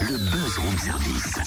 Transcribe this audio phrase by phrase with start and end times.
[0.00, 1.38] le buzz room service.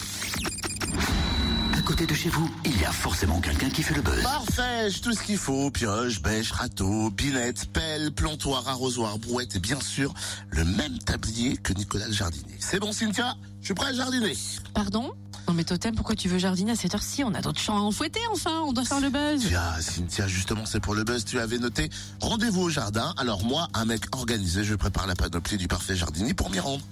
[1.75, 4.22] À côté de chez vous, il y a forcément quelqu'un qui fait le buzz.
[4.24, 5.72] Parfait, j'ai tout ce qu'il faut.
[5.72, 10.13] Pioche, bêche, râteau, binette, pelle, plantoir, arrosoir, brouette et bien sûr
[10.50, 12.55] le même tablier que Nicolas le jardinier.
[12.59, 13.36] C'est bon Cynthia?
[13.61, 14.36] Je suis prêt à jardiner.
[14.73, 15.11] Pardon?
[15.47, 17.23] Non mais Totem, pourquoi tu veux jardiner à cette heure-ci?
[17.23, 19.45] On a d'autres champs à enfouetter enfin, on doit faire le buzz.
[19.45, 21.25] Tiens, Cynthia, justement, c'est pour le buzz.
[21.25, 21.89] Tu avais noté
[22.21, 23.13] rendez-vous au jardin.
[23.17, 26.83] Alors moi, un mec organisé, je prépare la panoplie du parfait jardinier pour m'y rendre.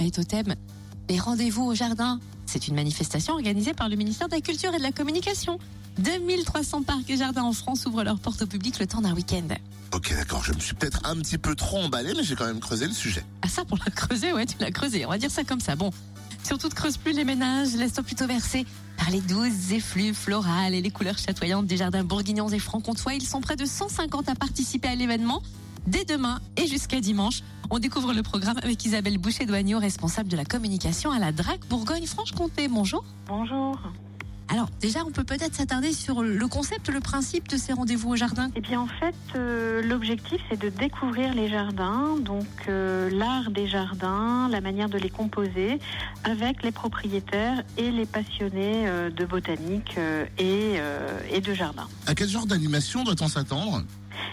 [0.00, 0.54] Hey Totem,
[1.10, 4.78] les rendez-vous au jardin, c'est une manifestation organisée par le ministère de la Culture et
[4.78, 5.58] de la Communication.
[5.98, 9.46] 2300 parcs et jardins en France ouvrent leurs portes au public le temps d'un week-end.
[9.92, 12.60] Ok, d'accord, je me suis peut-être un petit peu trop emballé, mais j'ai quand même
[12.60, 13.22] creusé le sujet.
[13.42, 15.76] Ah ça pour la creuser, ouais tu l'as creusé, on va dire ça comme ça.
[15.76, 15.90] Bon,
[16.44, 18.64] surtout ne creuse plus les ménages, laisse-toi plutôt verser
[18.96, 23.12] par les douces effluves florales et les couleurs chatoyantes des jardins bourguignons et franc-comtois.
[23.12, 25.42] Ils sont près de 150 à participer à l'événement.
[25.86, 30.44] Dès demain et jusqu'à dimanche, on découvre le programme avec Isabelle Boucher-Douagneau, responsable de la
[30.44, 32.68] communication à la DRAC Bourgogne-Franche-Comté.
[32.68, 33.04] Bonjour.
[33.28, 33.78] Bonjour.
[34.52, 38.16] Alors déjà, on peut peut-être s'attarder sur le concept, le principe de ces rendez-vous au
[38.16, 38.50] jardin.
[38.56, 43.68] Eh bien, en fait, euh, l'objectif, c'est de découvrir les jardins, donc euh, l'art des
[43.68, 45.78] jardins, la manière de les composer,
[46.24, 51.86] avec les propriétaires et les passionnés euh, de botanique euh, et, euh, et de jardin.
[52.08, 53.84] À quel genre d'animation doit-on s'attendre?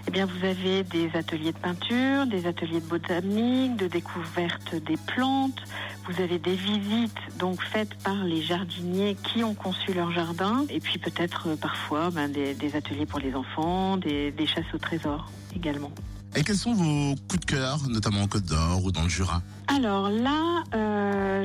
[0.08, 4.98] Eh bien, vous avez des ateliers de peinture, des ateliers de botanique, de découverte des
[4.98, 5.62] plantes.
[6.08, 10.80] Vous avez des visites donc faites par les jardiniers qui ont conçu leur jardin, et
[10.80, 14.78] puis peut-être euh, parfois ben, des, des ateliers pour les enfants, des, des chasses au
[14.78, 15.92] trésor également.
[16.36, 19.42] Et quels sont vos coups de cœur, notamment en Côte d'Or ou dans le Jura?
[19.68, 20.87] Alors là, euh,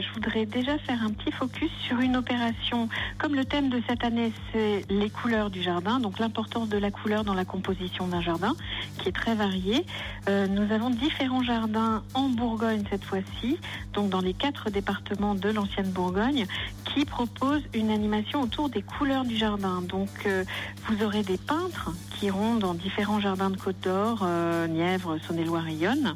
[0.00, 2.88] je voudrais déjà faire un petit focus sur une opération.
[3.18, 6.90] Comme le thème de cette année, c'est les couleurs du jardin, donc l'importance de la
[6.90, 8.54] couleur dans la composition d'un jardin,
[8.98, 9.84] qui est très variée.
[10.28, 13.58] Euh, nous avons différents jardins en Bourgogne cette fois-ci,
[13.92, 16.46] donc dans les quatre départements de l'ancienne Bourgogne,
[16.84, 19.82] qui proposent une animation autour des couleurs du jardin.
[19.82, 20.44] Donc euh,
[20.86, 25.68] vous aurez des peintres qui iront dans différents jardins de Côte d'Or, euh, Nièvre, Saône-et-Loire
[25.68, 26.14] et Yonne,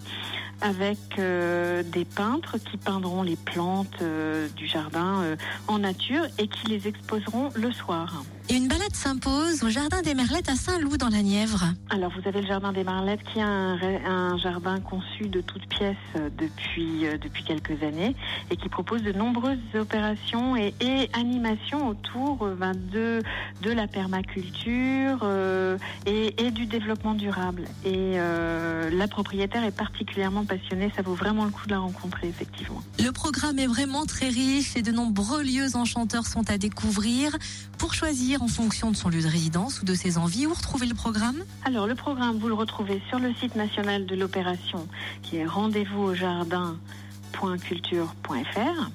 [0.60, 5.36] avec euh, des peintres qui peindront les plantes euh, du jardin euh,
[5.68, 8.24] en nature et qui les exposeront le soir.
[8.48, 11.64] Et une balade s'impose au jardin des Merlettes à Saint-Loup dans la Nièvre.
[11.90, 15.96] Alors vous avez le jardin des Marlettes qui est un, jardin conçu de toutes pièces
[16.14, 18.14] euh, depuis, euh, depuis quelques années
[18.52, 23.20] et qui propose de nombreuses opérations et, et animations autour euh, ben, de,
[23.62, 27.64] de la permaculture euh, et, et du développement durable.
[27.84, 32.28] Et euh, la propriétaire est particulièrement passionnée, ça vaut vraiment le coup de la rencontrer
[32.28, 32.82] effectivement.
[32.98, 37.36] Le programme est vraiment très riche et de nombreux lieux enchanteurs sont à découvrir.
[37.78, 40.86] Pour choisir en fonction de son lieu de résidence ou de ses envies, où retrouver
[40.86, 41.36] le programme?
[41.64, 44.88] Alors, le programme, vous le retrouvez sur le site national de l'opération,
[45.22, 48.90] qui est rendez-vous au jardin.culture.fr.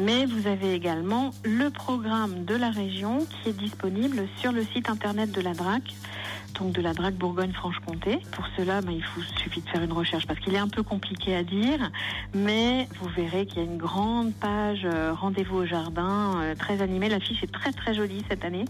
[0.00, 4.88] Mais vous avez également le programme de la région qui est disponible sur le site
[4.88, 5.82] internet de la DRAC,
[6.54, 8.18] donc de la DRAC Bourgogne-Franche-Comté.
[8.32, 10.82] Pour cela, ben, il vous suffit de faire une recherche parce qu'il est un peu
[10.82, 11.90] compliqué à dire,
[12.34, 16.82] mais vous verrez qu'il y a une grande page euh, rendez-vous au jardin euh, très
[16.82, 17.08] animée.
[17.08, 18.64] L'affiche est très très jolie cette année.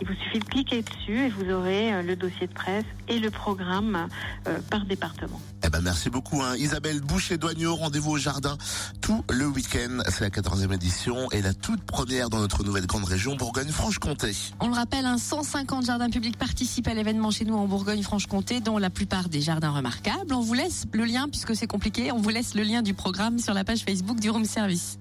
[0.00, 3.18] Il vous suffit de cliquer dessus et vous aurez euh, le dossier de presse et
[3.18, 4.08] le programme
[4.46, 5.40] euh, par département.
[5.64, 6.56] Eh ben merci beaucoup hein.
[6.56, 8.56] Isabelle Boucher-Douagneau, rendez-vous au jardin
[9.00, 9.98] tout le week-end.
[10.08, 14.32] C'est la 14e édition et la toute première dans notre nouvelle grande région Bourgogne-Franche-Comté.
[14.60, 18.78] On le rappelle, un 150 jardins publics participent à l'événement chez nous en Bourgogne-Franche-Comté, dont
[18.78, 20.32] la plupart des jardins remarquables.
[20.32, 23.38] On vous laisse le lien, puisque c'est compliqué, on vous laisse le lien du programme
[23.38, 24.98] sur la page Facebook du Room Service.